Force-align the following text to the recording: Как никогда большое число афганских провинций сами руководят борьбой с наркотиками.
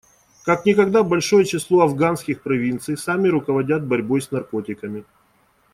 Как 0.45 0.65
никогда 0.65 1.03
большое 1.03 1.45
число 1.45 1.81
афганских 1.81 2.41
провинций 2.41 2.97
сами 2.97 3.27
руководят 3.27 3.85
борьбой 3.85 4.23
с 4.23 4.31
наркотиками. 4.31 5.03